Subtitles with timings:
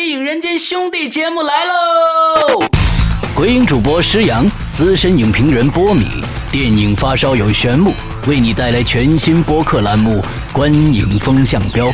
[0.00, 2.64] 鬼影人间》兄弟节目来喽！
[3.34, 6.06] 鬼影主播施阳，资深影评人波米，
[6.50, 7.92] 电影发烧友玄木，
[8.26, 10.22] 为你带来全新播客栏目
[10.54, 11.88] 《观影风向标》，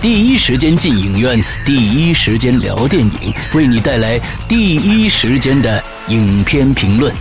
[0.00, 7.14] 第一时间进影院，第一时间聊电影，为你带来第一时间的影片评论。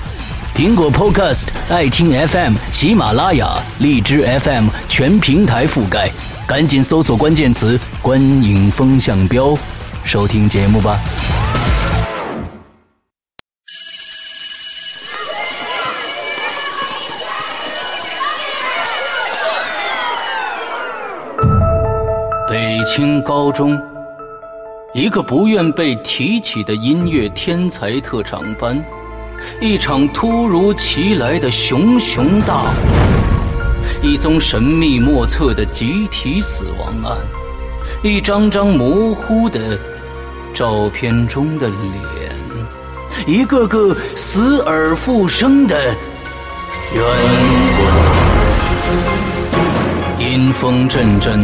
[0.56, 3.48] 苹果 Podcast、爱听 FM、喜马拉雅、
[3.78, 6.10] 荔枝 FM 全平台覆盖，
[6.48, 9.56] 赶紧搜索关键词“观影风向标”，
[10.06, 11.00] 收听节目吧。
[22.48, 23.82] 北清高中，
[24.94, 28.80] 一个不愿被提起的音乐天才特长班。
[29.60, 32.72] 一场突如其来的熊熊大火，
[34.02, 37.18] 一宗神秘莫测的集体死亡案，
[38.04, 39.78] 一张张模糊的
[40.54, 42.36] 照片中的脸，
[43.26, 45.76] 一个个死而复生的
[46.94, 47.04] 冤
[50.20, 51.40] 魂，阴风阵阵，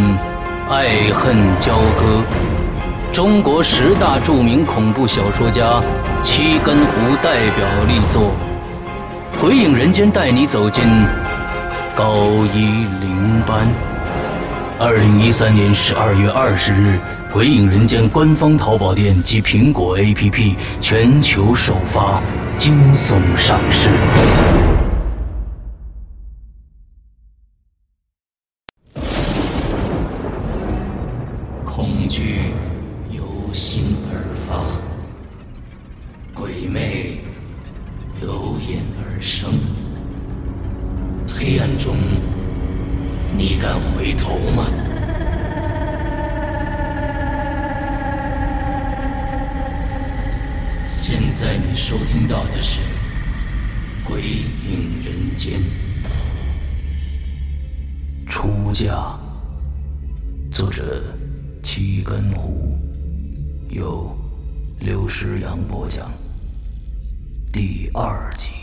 [0.70, 2.22] 爱恨交割。
[3.12, 5.82] 中国十大著名恐怖小说家
[6.22, 8.32] 七根胡代表力作
[9.42, 10.84] 《鬼影 人间》，带你走进
[11.96, 12.14] 高
[12.54, 13.68] 一零班。
[14.80, 16.98] 二零一三年十二月二十日，
[17.32, 22.24] 《鬼影人间》官方淘宝店及苹果 APP 全球首发
[22.58, 23.88] 惊悚上市。
[31.64, 32.52] 恐惧。
[33.12, 34.60] 由心而发，
[36.34, 37.20] 鬼魅
[38.24, 39.52] 由眼而生。
[41.28, 41.96] 黑暗中，
[43.38, 44.66] 你敢回头吗？
[50.86, 52.82] 现在你收听到的是
[54.04, 55.60] 《鬼影人间》，
[58.28, 59.18] 出嫁。
[60.52, 61.02] 作者：
[61.64, 62.78] 七根胡。
[63.70, 64.16] 由
[64.80, 66.12] 刘诗阳播讲
[67.52, 68.59] 第二集。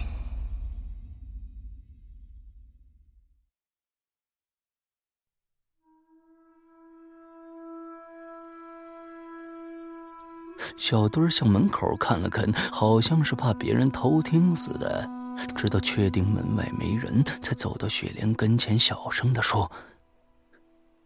[10.77, 15.09] 小墩儿向门口看了看，好像是怕别人偷听似的。
[15.55, 19.71] 直到确定门外没人，才走到雪莲跟前，小声的说：“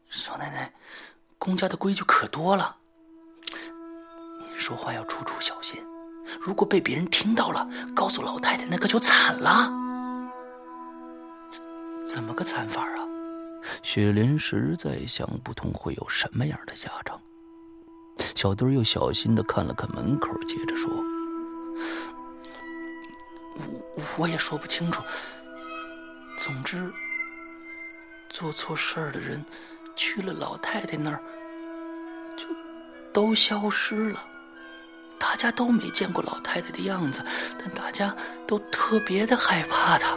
[0.08, 0.72] 少奶奶，
[1.38, 2.76] 公家的规矩可多了。”
[4.56, 5.82] 说话要处处小心，
[6.40, 9.72] 如果被别人听到了，告诉老太太，那可就惨了。
[11.48, 11.62] 怎
[12.06, 13.02] 怎么个惨法啊？
[13.82, 17.20] 雪莲实在想不通会有什么样的下场。
[18.34, 20.90] 小墩又小心的看了看门口，接着说
[23.96, 25.02] ：“我我也说不清楚。
[26.38, 26.90] 总之，
[28.28, 29.44] 做错事儿的人
[29.94, 31.20] 去了老太太那儿，
[32.36, 32.46] 就
[33.12, 34.24] 都消失了。”
[35.20, 37.22] 大家都没见过老太太的样子，
[37.58, 38.16] 但大家
[38.46, 40.16] 都特别的害怕她。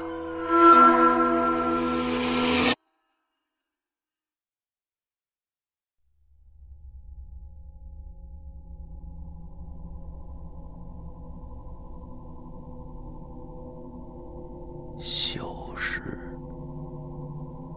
[15.04, 15.42] 消
[15.76, 16.18] 失，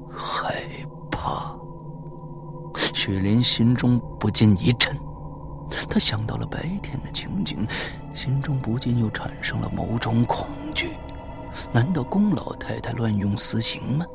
[0.08, 0.62] 害
[1.10, 1.56] 怕，
[2.94, 4.96] 雪莲心中不禁一震。
[5.90, 7.66] 她想到了白天的情景，
[8.14, 10.92] 心中不禁又产生了某种恐惧。
[11.72, 14.06] 难道宫老太太乱用私刑吗？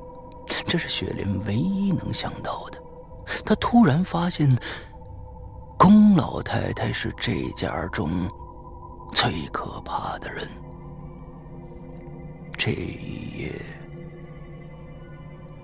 [0.66, 2.82] 这是雪莲唯一能想到的。
[3.44, 4.58] 她突然发现，
[5.78, 8.26] 宫老太太是这家中
[9.14, 10.48] 最可怕的人。
[12.64, 13.52] 这一夜，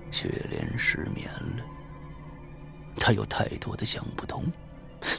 [0.09, 1.63] 雪莲失眠了。
[3.00, 4.44] 她有太多的想不通。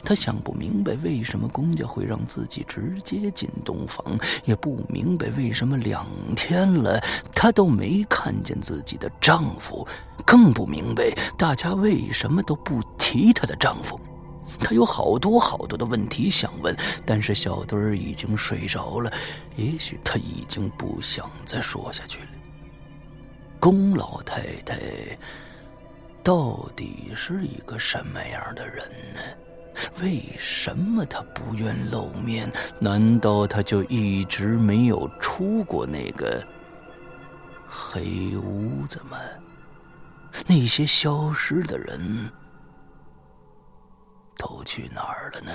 [0.03, 6.05] 他想不明白为什么公家会让自己直接进洞房，也不明白为什么两
[6.35, 6.99] 天了
[7.33, 9.87] 她都没看见自己的丈夫，
[10.25, 13.97] 更不明白大家为什么都不提她的丈夫。
[14.59, 16.75] 他有好多好多的问题想问，
[17.05, 19.11] 但是小墩儿已经睡着了，
[19.55, 22.27] 也许他已经不想再说下去了。
[23.59, 24.77] 龚老太太
[26.23, 29.21] 到底是一个什么样的人呢？
[30.01, 32.51] 为什么他不愿露面？
[32.79, 36.43] 难道他就一直没有出过那个
[37.65, 39.17] 黑屋子吗？
[40.47, 42.29] 那些消失的人
[44.39, 45.51] 都去哪儿了呢？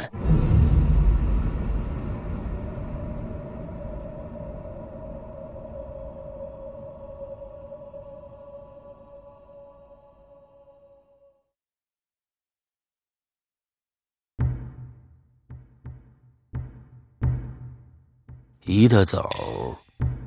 [18.66, 19.31] 一大早，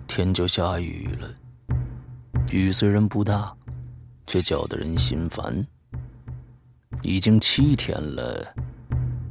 [0.07, 1.29] 天就下雨了。
[2.51, 3.55] 雨虽然不大，
[4.25, 5.67] 却搅得人心烦。
[7.07, 8.53] 已经七天了，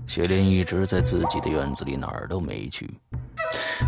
[0.06, 2.88] 雪莲一直在自己的院子里，哪儿都没去，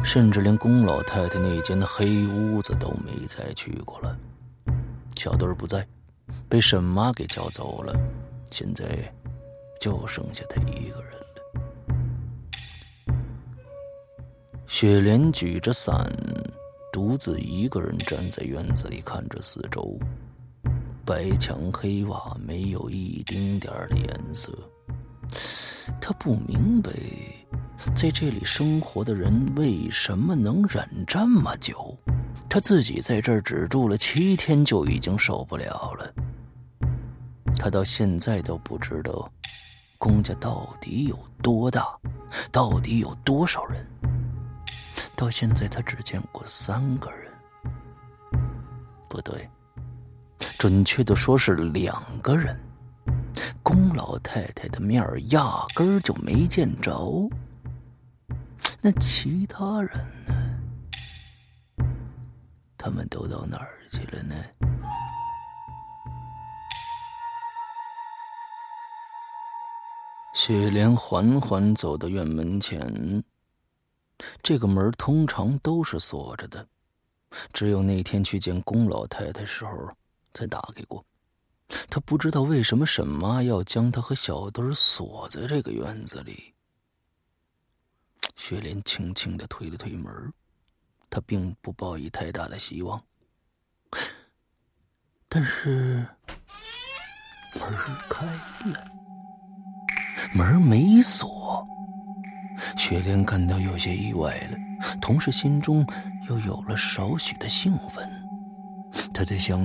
[0.05, 4.15] 甚至连龚老太太那间的黑屋子都没再去过了。
[5.17, 5.89] 小墩儿不在，
[6.51, 7.99] 被沈妈给叫走了，
[8.51, 8.85] 现在
[9.81, 11.19] 就剩下他一个人了。
[14.67, 16.13] 雪莲举着伞，
[16.93, 19.99] 独自一个人站在院子里，看着四周，
[21.09, 24.53] 白墙黑瓦，没有一丁点的颜色。
[26.03, 26.91] 他不明白，
[27.95, 31.97] 在这里生活的人为什么能忍这么久。
[32.47, 36.13] 他自己在这儿只住了七天，就已经受不了了。
[37.57, 39.33] 他到现在都不知道，
[39.97, 41.89] 公家到底有多大，
[42.53, 43.87] 到底有多少人。
[45.17, 47.33] 到现在，他只见过三个人，
[49.09, 49.49] 不对，
[50.59, 52.59] 准确的说是两个人。
[53.63, 55.01] 龚老太太的面
[55.31, 57.31] 压根儿就没见着，
[58.81, 59.97] 那其他人
[60.27, 60.35] 呢？
[62.77, 64.35] 他们都到哪儿去了呢？
[70.35, 73.23] 雪莲缓缓走到院门前。
[74.43, 76.67] 这个门通常都是锁着的，
[77.53, 79.71] 只有那天去见龚老太太时候
[80.35, 81.05] 才打开过。
[81.91, 86.55] 他不知道为什么沈妈要将他和小墩锁在这个院子里。
[88.37, 90.33] 雪莲轻轻的推了推门，
[91.11, 93.03] 他并不抱以太大的希望，
[95.29, 96.07] 但是
[97.59, 97.71] 门
[98.09, 98.25] 开
[98.71, 98.85] 了，
[100.33, 101.67] 门没锁。
[102.77, 104.59] 雪莲感到有些意外了，
[105.01, 105.87] 同时心中
[106.29, 108.09] 又有了少许的兴奋。
[109.13, 109.61] 他在想，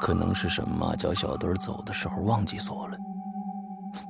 [0.00, 2.98] 可能是沈妈叫小墩走的时候忘记锁了。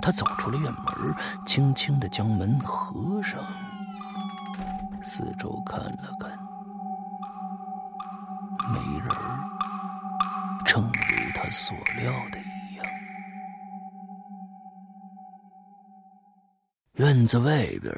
[0.00, 1.14] 他走出了院门，
[1.46, 3.38] 轻轻的将门合上，
[5.02, 6.30] 四周看了看，
[8.72, 9.08] 没人
[10.64, 10.90] 正如
[11.34, 12.86] 他所料的一样。
[16.94, 17.92] 院子外边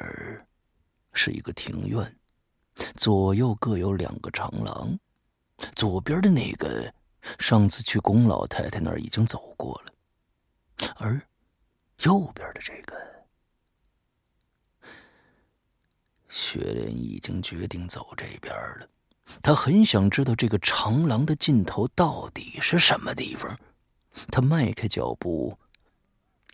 [1.12, 2.16] 是一个庭院，
[2.96, 4.88] 左右各有两个长廊。
[5.74, 6.92] 左边的那个，
[7.38, 11.20] 上次去龚老太太那儿已经走过了，而
[12.02, 12.96] 右边的这个，
[16.28, 18.88] 雪莲已经决定走这边了。
[19.42, 23.58] 他很想知道这个长廊的尽头到底是什么地方。
[24.30, 25.58] 他迈开脚步，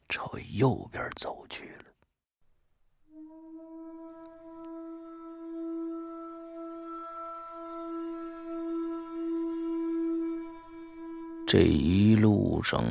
[0.08, 1.76] 朝右边走去。
[11.52, 12.82] 这一路上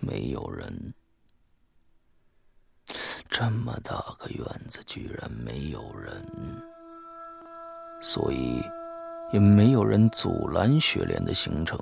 [0.00, 0.92] 没有人，
[3.30, 6.22] 这么大个院子居然没有人，
[8.02, 8.62] 所以
[9.32, 11.78] 也没有人阻拦雪莲的行程。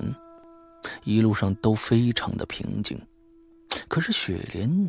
[1.03, 2.97] 一路上都非常的平静，
[3.89, 4.89] 可是雪莲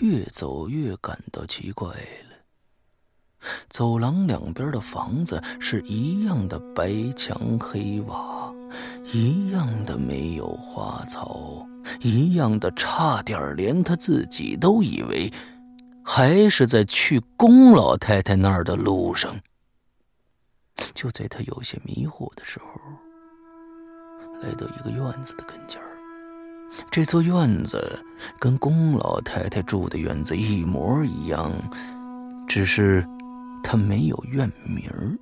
[0.00, 3.50] 越走越感到奇怪了。
[3.68, 8.39] 走廊两边的房子是一样的白墙黑瓦。
[9.12, 11.66] 一样的没有花草，
[12.00, 15.32] 一样的差点连他自己都以为
[16.04, 19.36] 还是在去龚老太太那儿的路上。
[20.94, 22.80] 就在他有些迷惑的时候，
[24.40, 25.88] 来到一个院子的跟前儿
[26.90, 27.98] 这座院子
[28.38, 31.52] 跟龚老太太住的院子一模一样，
[32.46, 33.04] 只是
[33.62, 35.18] 他没有院名儿。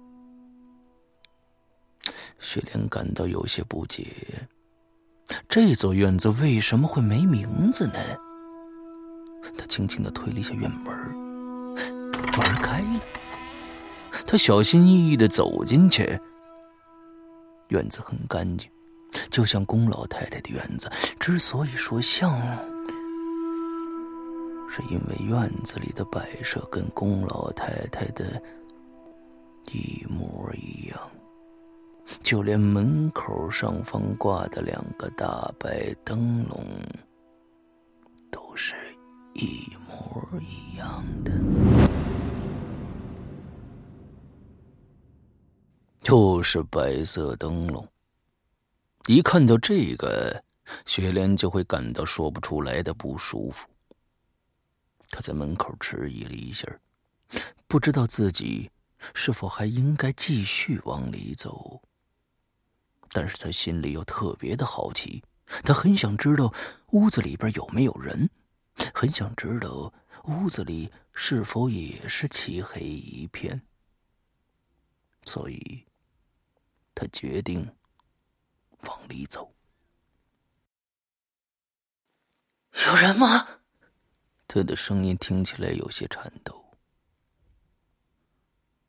[2.39, 4.07] 雪莲感到有些不解，
[5.49, 7.99] 这座院子为什么会没名字呢？
[9.57, 10.95] 他轻轻的推了一下院门，
[11.75, 13.01] 门开了。
[14.27, 16.19] 他小心翼翼的走进去，
[17.69, 18.71] 院子很干净，
[19.31, 20.91] 就像龚老太太的院子。
[21.19, 22.31] 之所以说像，
[24.69, 28.41] 是因为院子里的摆设跟龚老太太的
[29.73, 30.99] 一模一样。
[32.23, 36.65] 就连门口上方挂的两个大白灯笼，
[38.31, 38.75] 都是
[39.35, 41.33] 一模一样的。
[46.05, 47.87] 又是白色灯笼，
[49.07, 50.43] 一看到这个，
[50.87, 53.69] 雪莲就会感到说不出来的不舒服。
[55.11, 56.67] 他在门口迟疑了一下，
[57.67, 58.71] 不知道自己
[59.15, 61.83] 是否还应该继续往里走？
[63.11, 65.23] 但是他心里又特别的好奇，
[65.65, 66.53] 他很想知道
[66.89, 68.29] 屋子里边有没有人，
[68.95, 69.93] 很想知道
[70.25, 73.61] 屋子里是否也是漆黑一片。
[75.25, 75.85] 所以，
[76.95, 77.71] 他决定
[78.81, 79.55] 往里走。
[82.87, 83.47] 有人吗？
[84.47, 86.65] 他的声音听起来有些颤抖。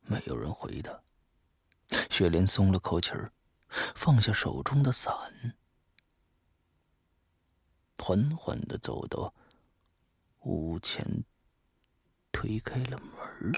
[0.01, 0.97] 没有人回答。
[2.09, 3.31] 雪莲松了口气儿，
[3.69, 5.13] 放下手中的伞，
[7.97, 9.33] 缓缓的走到
[10.41, 11.05] 屋前，
[12.31, 13.51] 推开了门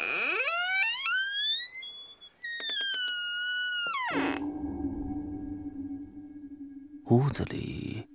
[7.06, 8.08] 屋子里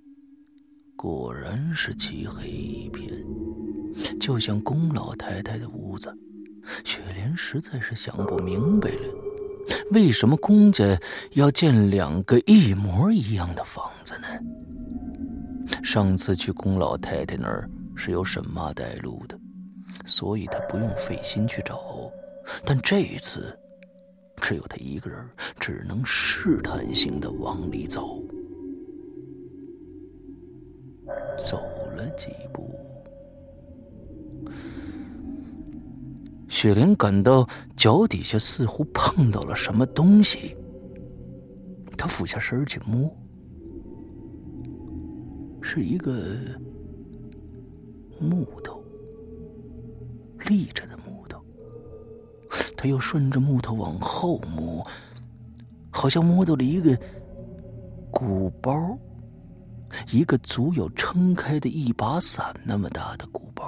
[0.95, 3.11] 果然是漆黑一片，
[4.19, 6.15] 就像龚老太太的屋子。
[6.83, 9.13] 雪莲实在是想不明白了，
[9.91, 10.99] 为什么公家
[11.33, 14.27] 要建两个一模一样的房子呢？
[15.83, 19.39] 上次去龚老太太那儿是由沈妈带路的，
[20.05, 21.79] 所以她不用费心去找。
[22.65, 23.57] 但这一次，
[24.41, 25.19] 只有他一个人，
[25.59, 28.23] 只能试探性的往里走。
[31.37, 31.57] 走
[31.95, 32.27] 了几
[36.59, 40.55] 雪莲感到脚底下似乎碰到了什么东西，
[41.95, 43.15] 她俯下身去摸，
[45.61, 46.35] 是一个
[48.19, 48.83] 木头，
[50.47, 51.39] 立着的木头。
[52.75, 54.83] 他又顺着木头往后摸，
[55.91, 56.99] 好像摸到了一个
[58.09, 58.97] 鼓包，
[60.11, 63.63] 一个足有撑开的一把伞那么大的鼓包，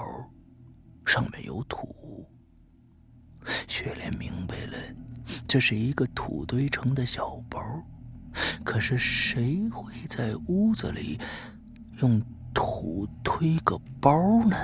[1.05, 1.95] 上面有土。
[3.67, 4.77] 雪莲明白了，
[5.47, 7.61] 这是一个土堆成的小包。
[8.63, 11.19] 可是谁会在屋子里
[11.99, 12.21] 用
[12.53, 14.55] 土推个包呢？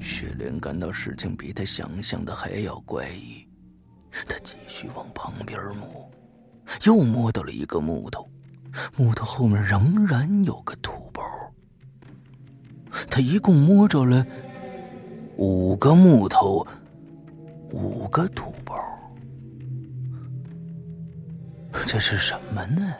[0.00, 3.46] 雪莲感到事情比他想象的还要怪异。
[4.26, 6.10] 他继续往旁边摸，
[6.84, 8.28] 又摸到了一个木头，
[8.96, 11.22] 木头后面仍然有个土包。
[13.08, 14.26] 他一共摸着了。
[15.38, 16.66] 五个木头，
[17.70, 18.74] 五个土包，
[21.86, 22.92] 这是什么呢？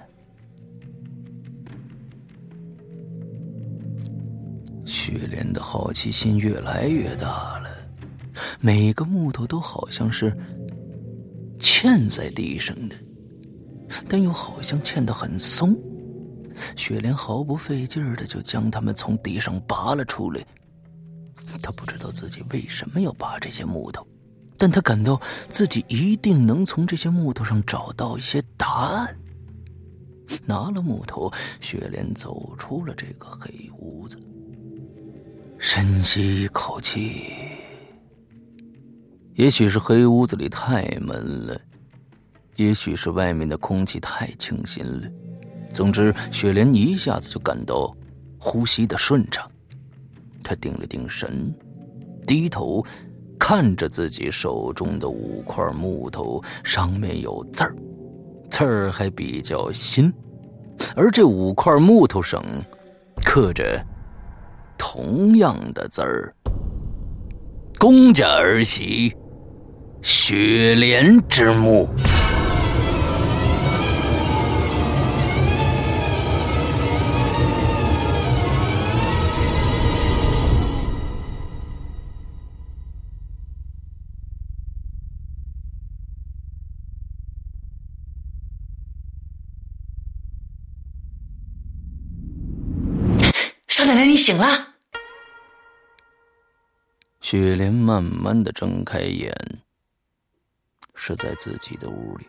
[4.86, 7.68] 雪莲的好奇心越来越大了。
[8.60, 10.32] 每个木头都好像是
[11.58, 12.94] 嵌在地上的，
[14.08, 15.76] 但又好像嵌得很松。
[16.76, 20.40] 雪莲毫不费劲儿的就将它们从地上拔了出来。
[21.62, 24.06] 他不知道自己为什么要拔这些木头，
[24.56, 29.16] 但他感到自己一定能从这些木头上找到一些答案。
[30.44, 34.18] 拿了木头，雪莲走出了这个黑屋子，
[35.58, 37.22] 深吸一口气。
[39.34, 41.58] 也许是黑屋子里太闷了，
[42.56, 45.08] 也许是外面的空气太清新了。
[45.72, 47.96] 总之，雪莲一下子就感到
[48.38, 49.50] 呼吸的顺畅。
[50.48, 51.54] 他定了定神，
[52.26, 52.82] 低头
[53.38, 57.76] 看着自己手中的五块木头，上面有字儿，
[58.48, 60.10] 字儿还比较新，
[60.96, 62.42] 而这五块木头上
[63.22, 63.78] 刻着
[64.78, 66.34] 同样的字儿
[67.78, 69.14] ：“公家儿媳
[70.00, 71.86] 雪莲之墓。”
[93.84, 94.74] 奶奶，你醒了。
[97.20, 99.32] 雪莲慢慢的睁开眼，
[100.94, 102.26] 是在自己的屋里。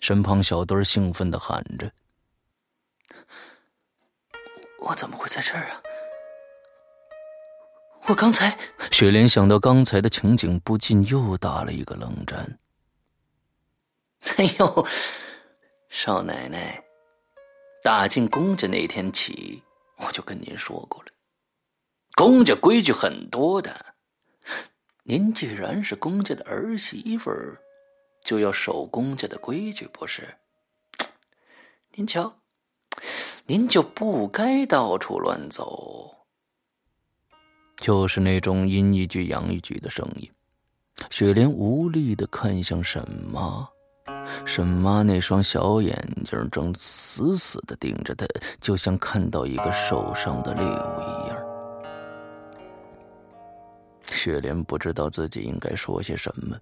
[0.00, 1.90] 身旁小墩兴奋的喊着
[4.78, 5.82] ：“我怎么会在这儿啊？
[8.06, 8.56] 我刚才……”
[8.92, 12.58] 雪莲想到刚才的情景，不禁又打了一个冷战。
[14.36, 14.86] 哎呦，
[15.88, 16.80] 少奶奶，
[17.82, 19.62] 打进宫家那天起。
[19.96, 21.08] 我就跟您说过了，
[22.14, 23.94] 公家规矩很多的。
[25.04, 27.60] 您既然是公家的儿媳妇儿，
[28.24, 30.36] 就要守公家的规矩，不是？
[31.94, 32.40] 您瞧，
[33.46, 36.12] 您就不该到处乱走。
[37.76, 40.30] 就是那种阴一句阳一句的声音，
[41.10, 43.68] 雪莲无力的看向沈妈，
[44.44, 48.26] 沈妈那双小眼睛正死死的盯着他，
[48.60, 51.42] 就像看到一个受伤的猎物一样。
[54.06, 56.56] 雪莲不知道自己应该说些什么，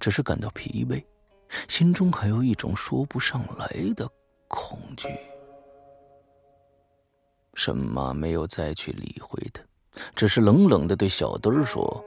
[0.00, 1.04] 只是感到疲惫，
[1.68, 4.08] 心中还有一种说不上来的
[4.48, 5.08] 恐惧。
[7.54, 9.60] 沈妈没有再去理会他，
[10.14, 12.04] 只是冷冷的对小墩儿说：“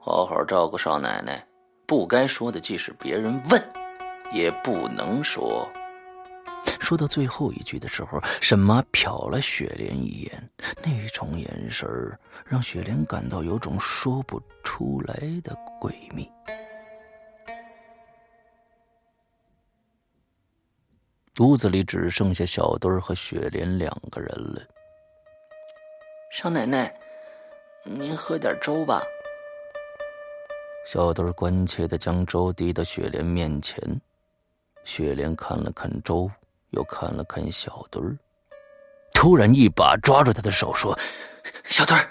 [0.00, 1.46] 好好照顾少奶奶，
[1.86, 3.62] 不该说的，即使别人问，
[4.32, 5.68] 也不能说。”
[6.80, 10.50] 说到最后一句的时候，沈妈瞟了雪莲一眼，
[10.84, 11.88] 那种眼神
[12.44, 16.30] 让雪莲感到有种说不出来的诡秘。
[21.38, 24.62] 屋子里只剩下小墩儿和雪莲两个人了。
[26.32, 26.94] 少奶奶，
[27.84, 29.02] 您喝点粥吧。
[30.86, 33.76] 小墩关切的将粥递到雪莲面前，
[34.84, 36.30] 雪莲看了看粥，
[36.70, 38.16] 又看了看小墩儿，
[39.12, 40.96] 突然一把抓住他的手，说
[41.64, 42.08] ：“小墩儿，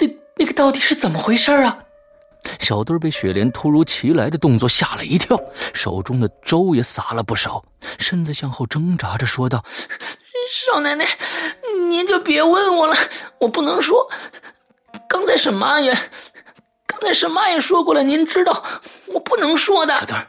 [0.00, 1.78] 那那个到底是怎么回事啊？”
[2.60, 5.38] 小墩被雪莲突如其来的动作吓了一跳，
[5.74, 7.62] 手中的粥也洒了不少，
[7.98, 9.62] 身子向后挣扎着说道
[10.48, 11.06] ：“少奶奶，
[11.90, 12.96] 您就别问我了，
[13.38, 14.10] 我不能说。
[15.06, 15.94] 刚才沈妈也，
[16.98, 18.64] 刚才沈妈也说过了，您知道，
[19.12, 20.26] 我不能说的。”小墩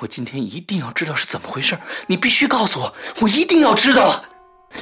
[0.00, 4.24] 我今天一定要知道是怎么回事，你必须告诉我，我一定要知道。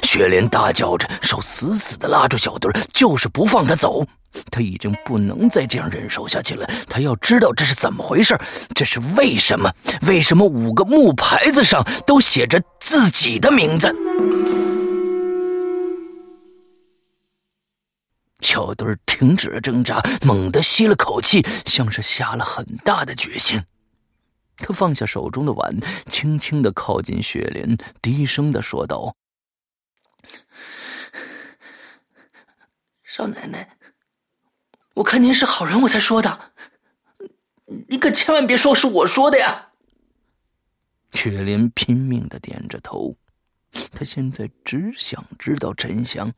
[0.03, 4.05] 雪莲大叫着，手死死的拉住小墩就是不放他走。
[4.51, 6.67] 他已经不能再这样忍受下去了。
[6.87, 8.37] 他要知道这是怎么回事，
[8.75, 9.71] 这是为什么？
[10.07, 13.87] 为什么五个木牌子上都写着自己的名字？
[18.57, 23.63] 小墩停止了挣扎，猛地吸了口气，像是下了很大的决心。
[24.55, 29.15] 他放下手中的碗，轻轻的靠近雪莲，低声的说道
[33.05, 33.77] ：“少奶奶。”
[34.95, 36.51] 我看您是好人，我才说的。
[37.87, 39.67] 你可千万别说是我说的呀！
[41.11, 43.15] 雪莲拼命的点着头，
[43.91, 46.33] 他现在只想知道真相，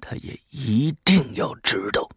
[0.00, 2.08] 他也一定要知道。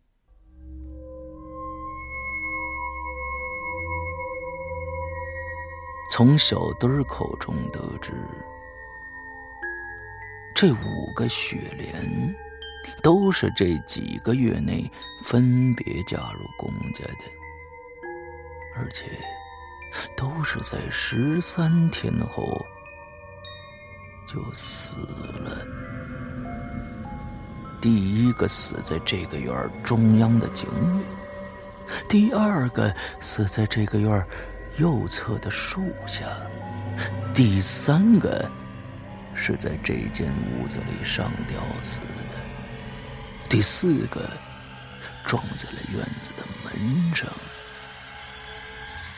[6.12, 8.12] 从小墩口中得知，
[10.56, 12.36] 这五个雪莲。
[13.02, 14.92] 都是这几个月内
[15.24, 17.24] 分别嫁入公家的，
[18.76, 19.06] 而且
[20.18, 22.44] 都是在十三天后
[24.28, 25.66] 就死了。
[27.84, 31.04] 第一个死在这个院中央的井里，
[32.08, 34.26] 第二个死在这个院
[34.78, 36.24] 右侧的树下，
[37.34, 38.50] 第三个
[39.36, 42.08] 是在这间屋子里上吊死的。
[43.50, 44.30] 第四个
[45.26, 47.28] 撞在了院子的门上，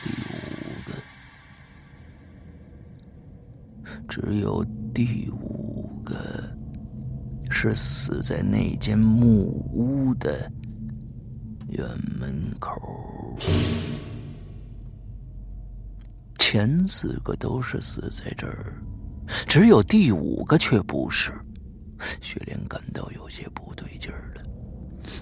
[0.02, 0.34] 第五
[0.90, 0.92] 个，
[4.08, 6.42] 只有第五个
[7.58, 10.52] 是死在那间木屋的
[11.70, 11.82] 院
[12.20, 12.78] 门口。
[16.38, 18.74] 前四个都是死在这儿，
[19.48, 21.32] 只有第五个却不是。
[22.20, 24.42] 雪莲感到有些不对劲儿了，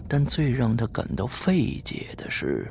[0.09, 2.68] 但最让他感到费解的是，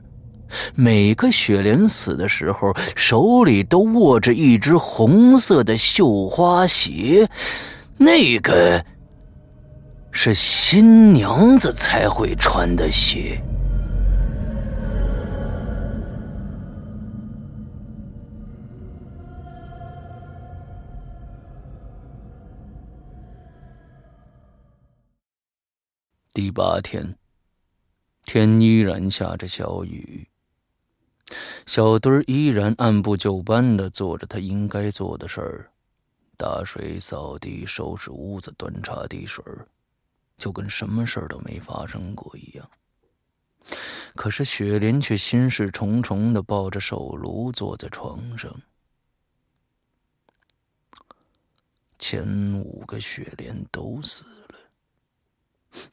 [0.75, 7.25] 每个雪莲死的时候手里都握着一只红色的绣花鞋，
[7.97, 8.85] 那个
[10.15, 13.43] 是新娘子才会穿的鞋。
[26.31, 27.17] 第八天，
[28.23, 30.25] 天依然下着小雨。
[31.65, 35.71] 小墩依然按部就班的做着他应该做的事儿，
[36.37, 39.43] 打水、扫地、收拾屋子、端茶递水，
[40.43, 42.69] 就跟什么事儿都没发生过一样。
[44.13, 48.53] 可是雪莲却心事重重的抱着手炉坐在床上。
[51.97, 52.27] 前
[52.59, 54.55] 五个雪莲都死了。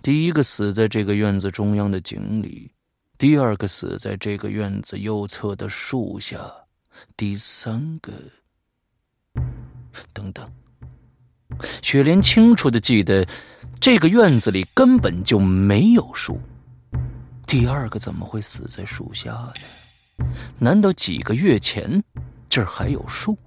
[0.02, 2.74] 第一个死在这个院子中央的井里，
[3.16, 6.52] 第二个死在这个院子右侧的树下，
[7.16, 8.12] 第三个……
[10.12, 10.52] 等等，
[11.82, 13.24] 雪莲清楚的记得，
[13.80, 16.38] 这个院子里根本就没有树。
[17.46, 20.26] 第二个怎么会死在树下呢？
[20.58, 22.04] 难道几个月前
[22.46, 23.38] 这儿还有树？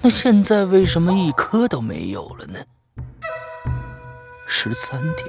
[0.00, 2.60] 那现在为什么一棵都没有了呢？
[4.46, 5.26] 十三天，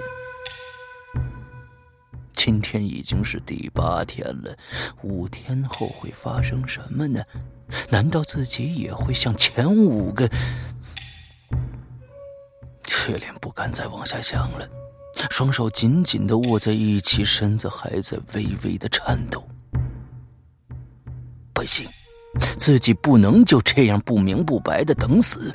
[2.33, 4.55] 今天已经是第八天了。
[5.01, 7.19] 五天后会发生什么呢？
[7.89, 10.29] 难道自己也会像前五个？
[13.01, 14.69] 雪莲不敢再往下想了，
[15.31, 19.43] 双手紧紧的握在一起，身子还在微微的颤抖。
[21.51, 21.89] 不行，
[22.59, 25.51] 自己不能就这样不明不白的等死。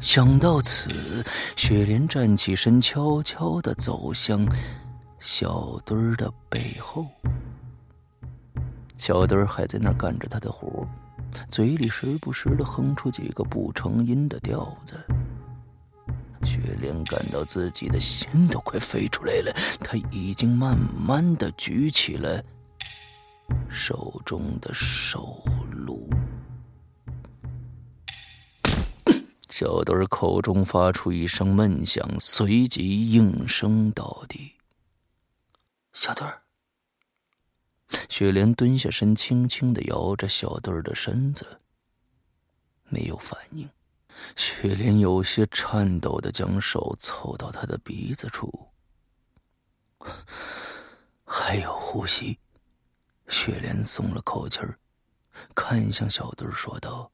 [0.00, 0.88] 想到此，
[1.54, 4.48] 雪莲站起身，悄悄的走向
[5.20, 7.04] 小墩儿的背后。
[8.96, 10.88] 小墩儿还在那干着他的活，
[11.50, 14.94] 嘴里时不时的哼出几个不成音的调子。
[16.46, 22.42] 雪莲感到自己的心都快飞出来了，他已经慢慢的举起了。
[23.68, 26.08] 手中的手炉，
[29.48, 34.52] 小墩口中发出一声闷响，随即应声倒地。
[35.92, 36.28] 小墩，
[38.08, 41.60] 雪莲蹲下身，轻轻的摇着小墩的身子，
[42.88, 43.68] 没有反应。
[44.36, 48.70] 雪莲有些颤抖的将手凑到他的鼻子处，
[51.24, 52.38] 还有呼吸。
[53.28, 54.78] 雪莲松了口气儿，
[55.54, 57.10] 看向小墩儿，说道：“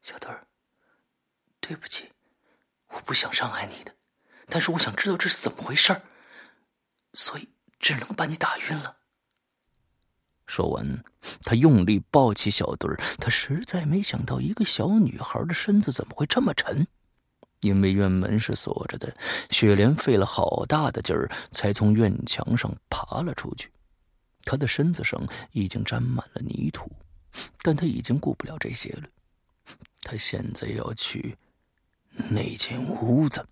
[0.00, 0.46] 小墩儿，
[1.60, 2.10] 对不起，
[2.88, 3.94] 我不想伤害你的，
[4.46, 6.02] 但是我想知道这是怎么回事儿，
[7.12, 8.96] 所以只能把你打晕了。”
[10.48, 11.04] 说完，
[11.50, 12.96] 他用力抱起小墩儿。
[13.18, 16.86] 他实在没想到，一个小女孩的身子怎么会这么沉。
[17.58, 19.12] 因为院门是锁着的，
[19.50, 23.68] 雪莲费了好大的劲儿，才从院墙上爬了出去。
[24.44, 26.88] 他的身子上已经沾满了泥土，
[27.62, 29.02] 但他已经顾不了这些了。
[30.04, 31.36] 他现在要去
[32.28, 33.44] 那间屋子，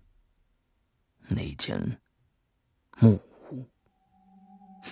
[1.27, 1.99] 那间
[2.99, 3.28] 木屋。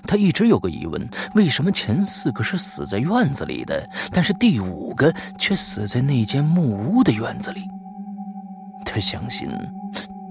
[0.06, 7.70] 他一直有个疑问：为什么前四个是死在院子里的，但是第五个却死在那间木屋的院子里？
[8.86, 9.50] 他相信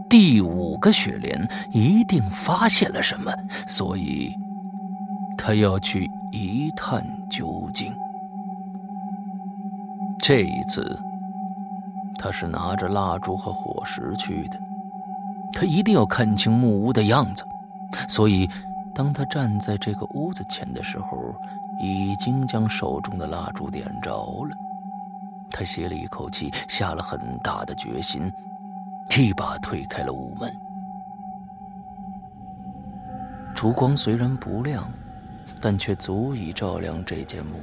[0.09, 3.33] 第五个雪莲一定发现了什么，
[3.67, 4.35] 所以。
[5.39, 7.95] 他要去一探究竟。
[10.19, 10.99] 这一次，
[12.19, 14.59] 他是拿着蜡烛和火石去的。
[15.53, 17.45] 他一定要看清木屋的样子，
[18.09, 18.49] 所以
[18.97, 21.35] 当他站在这个屋子前的时候，
[21.79, 24.11] 已经将手中的蜡烛点着
[24.45, 24.51] 了。
[25.51, 28.33] 他吸了一口气，下了很大的决心，
[29.17, 30.51] 一把推开了屋门。
[33.55, 34.89] 烛光虽然不亮。
[35.59, 37.59] 但却足以照亮这间木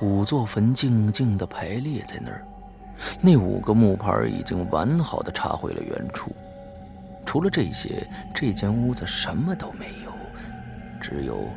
[0.00, 2.46] 屋五座坟静静地排列在那儿，
[3.20, 6.30] 那五个木牌已经完好的插回了原处。
[7.32, 10.12] 除了这些，这间屋子什么都没有，
[11.00, 11.48] 只有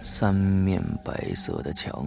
[0.00, 2.06] 三面白色的墙。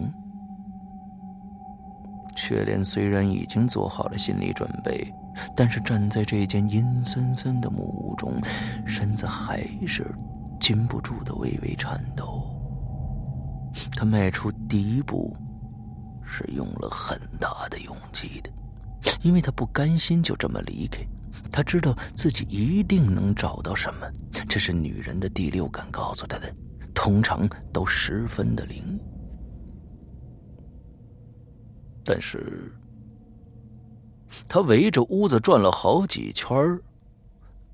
[2.34, 5.14] 雪莲虽然已经做好了心理准备，
[5.54, 8.32] 但是站在这间阴森森的木屋中，
[8.84, 10.12] 身子还是……
[10.58, 12.42] 禁不住的微微颤抖。
[13.94, 15.36] 他迈出第一步，
[16.24, 18.50] 是用了很大的勇气的，
[19.22, 20.98] 因为他不甘心就这么离开。
[21.52, 24.10] 他知道自己一定能找到什么，
[24.48, 26.54] 这是女人的第六感告诉他的，
[26.94, 28.98] 通常都十分的灵。
[32.04, 32.72] 但是，
[34.48, 36.56] 他围着屋子转了好几圈。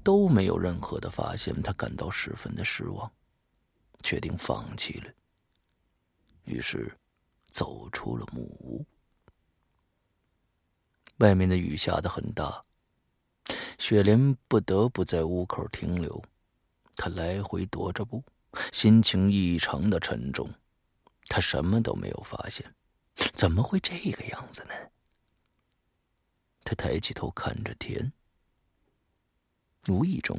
[0.02, 3.12] 都没有任何的发现，他感到十分的失望，
[4.02, 5.04] 决定放弃了。
[6.44, 6.90] 于是，
[7.50, 8.82] 走出了木屋。
[11.18, 12.64] 外面的雨下的很大，
[13.78, 16.22] 雪莲不得不在屋口停留。
[16.96, 18.22] 她来回踱着步，
[18.72, 20.52] 心情异常的沉重。
[21.26, 22.74] 她什么都没有发现，
[23.32, 24.74] 怎么会这个样子呢？
[26.64, 28.12] 她抬起头看着天。
[29.88, 30.38] 无意中，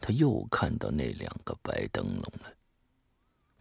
[0.00, 2.52] 她又看到那两个白灯笼了。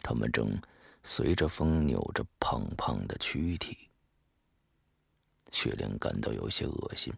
[0.03, 0.61] 他们正
[1.03, 3.89] 随着风扭着胖胖的躯体。
[5.51, 7.13] 雪莲感到有些恶心，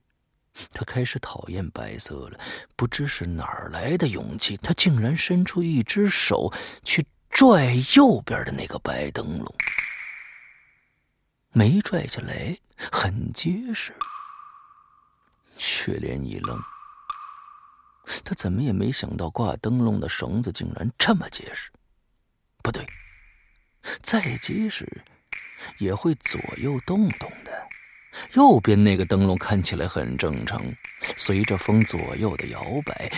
[0.71, 2.39] 他开始讨厌白色了。
[2.75, 9.55] 不知是哪儿来的勇气，他竟然伸出一只手去拽右边的那个白灯笼，
[11.51, 12.57] 没拽下来，
[12.91, 13.93] 很结实。
[15.57, 16.59] 雪莲一愣。
[18.23, 21.71] 他怎么也没想到挂灯笼的绳子竟然这么结实。
[22.63, 22.83] 不对，
[24.01, 25.03] 再结实
[25.77, 27.68] 也会左右动动的。
[28.34, 30.62] 右边那个灯笼看起来很正常，
[31.15, 33.12] 随着风左右的摇摆。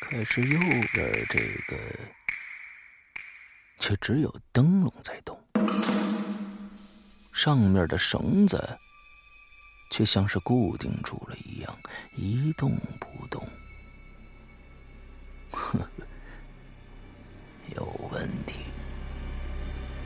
[0.00, 1.78] 可是右边这个
[3.78, 5.38] 却只有灯笼在动，
[7.34, 8.78] 上面的绳子
[9.90, 11.78] 却像是固定住了一样，
[12.14, 13.46] 一动不动。
[15.50, 15.78] 呵，
[17.76, 18.60] 有问题，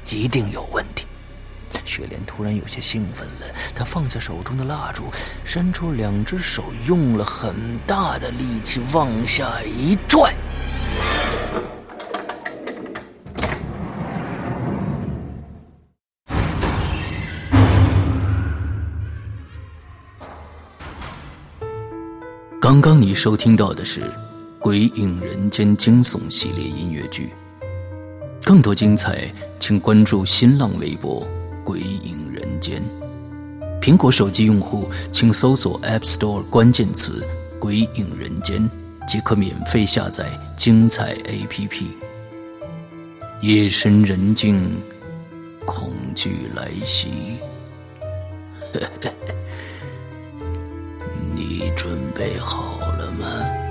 [0.07, 1.06] 一定有问题。
[1.85, 5.05] 雪莲突然有些兴奋了，她放下手中的蜡烛，
[5.45, 7.55] 伸出两只手，用了很
[7.87, 10.35] 大的力气往下一拽。
[22.59, 24.01] 刚刚你收听到的是
[24.59, 27.31] 《鬼影人间》惊悚系列音乐剧，
[28.43, 31.25] 更多精彩，请关注新浪微博。
[31.67, 32.81] 鬼影人间，
[33.83, 37.27] 苹果手机用户请搜索 App Store 关键词
[37.59, 38.71] “鬼影人间”，
[39.09, 40.27] 即可免费下载
[40.57, 41.87] 精彩 APP。
[43.41, 44.81] 夜深人静，
[45.65, 47.09] 恐惧来袭，
[51.35, 53.66] 你准备好了吗？